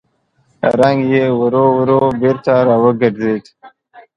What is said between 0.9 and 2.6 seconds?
يې ورو ورو بېرته